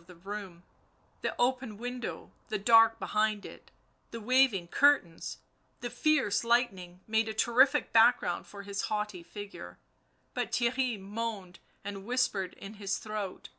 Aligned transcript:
He 0.00 0.04
paused 0.06 0.10
in 0.12 0.16
the 0.16 0.22
centre 0.22 0.30
of 0.30 0.40
the 0.40 0.46
room; 0.46 0.62
the 1.20 1.34
open 1.38 1.76
window, 1.76 2.32
the 2.48 2.58
dark 2.58 2.98
beyond 2.98 3.44
it, 3.44 3.70
the 4.12 4.18
waving 4.22 4.68
curtains, 4.68 5.40
the 5.80 5.90
fierce 5.90 6.42
lightning 6.42 7.00
made 7.06 7.28
a 7.28 7.34
terrific 7.34 7.92
background 7.92 8.46
for 8.46 8.62
his 8.62 8.84
haughty 8.88 9.22
figure. 9.22 9.78
But 10.32 10.52
Theirry 10.52 10.98
moaned 10.98 11.58
and 11.84 12.06
whispered 12.06 12.54
in 12.54 12.76
his 12.80 12.96
throat. 12.96 13.50